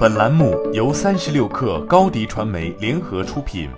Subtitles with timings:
[0.00, 3.68] 本栏目由三十六氪高低传媒联合出品。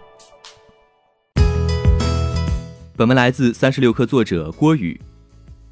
[2.97, 5.01] 本文来自三十六氪作者郭宇。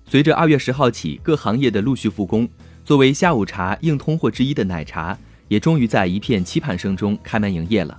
[0.05, 2.49] 随着二月十号起各行业的陆续复工，
[2.85, 5.17] 作为下午茶硬通货之一的奶茶，
[5.47, 7.97] 也终于在一片期盼声中开门营业了。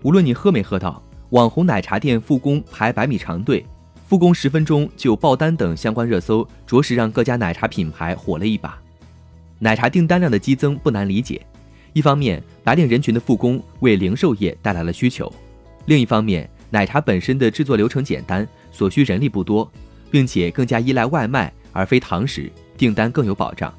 [0.00, 3.66] 无论你喝没喝到，网红奶茶店复工排百米长队，
[4.08, 8.78] 复工十分钟就爆单等相关热搜，着实让各家奶茶品牌火了一把。
[9.58, 11.46] 奶茶订单量的激增不难理解。
[11.96, 15.32] 一方面，白领人群的复工为零售业带来了需求；
[15.86, 19.66] 另一方面，奶茶本身的制作流程简单，所需人力不多，
[20.10, 23.72] 并且更加依赖外卖而非堂食，订单更有保障。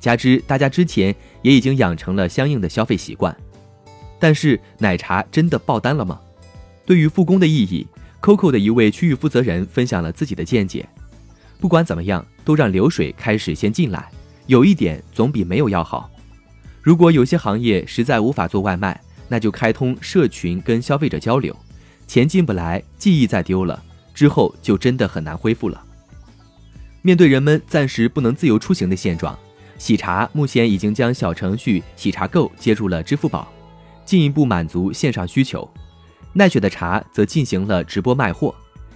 [0.00, 3.32] 加之大家之前也已经养成了相应的消费习惯。
[4.18, 6.20] 但是，奶茶真的爆单了吗？
[6.84, 7.86] 对于复工的意义
[8.20, 10.84] ，COCO 的一位区域负责人分享了自己的见解：
[11.60, 14.10] 不管怎么样，都让流水开始先进来，
[14.48, 16.10] 有一点总比没有要好。
[16.84, 21.56] 如果有些行业实在无法做外卖，那就开通社群跟消费者交流，
[22.06, 23.82] 钱进不来，记忆再丢了，
[24.12, 25.82] 之后就真的很难恢复了。
[27.00, 29.34] 面对人们暂时不能自由出行的现状，
[29.78, 33.50] 喜茶目前已经将小程序喜茶购接入了支付宝，
[34.04, 35.66] 进一步满足线上需求。
[36.34, 38.54] 奈雪的茶则进行了直播卖货，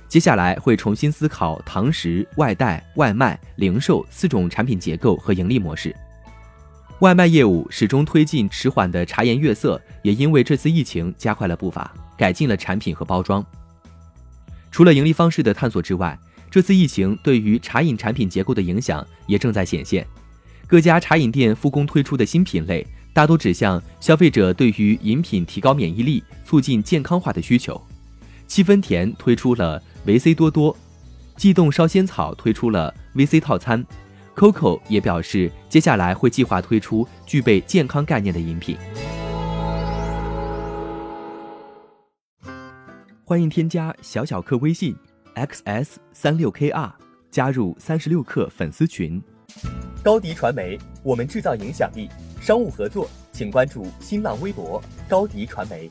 [0.09, 5.97] 接下来会重新思考堂食、外带、外卖、零售四种产品结构和盈利模式。
[7.01, 13.45] 外卖业务始终推进迟缓的茶颜悦色，也因为这次疫情加快了步伐，改进了产品和包装。
[14.73, 16.19] 除了盈利方式的探索之外，
[16.51, 20.05] 这次疫情对于茶饮产品结构的影响也正在显现。
[20.67, 27.81] 各家茶饮店复工推出的新品类，大多指向消费者对于饮品提高免疫力、促进健康化的需求。
[28.49, 30.77] 七分甜推出了维 C 多多，
[31.37, 33.87] 悸动烧仙草推出了 VC 套餐。
[34.39, 38.79] Coco 也表示，接下来会计划推出具备健康概念的饮品。
[43.25, 44.95] 欢迎添加小小客微信
[45.35, 46.89] xs 三六 kr，
[47.33, 49.21] 加入三十六氪粉丝群。
[50.05, 52.09] 高迪传媒，我们制造影响力。
[52.41, 55.91] 商务合作，请关注新浪微博高迪传媒。